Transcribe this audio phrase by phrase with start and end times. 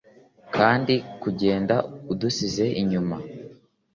[0.55, 1.75] kandi, kugenda,
[2.11, 3.15] udusize inyuma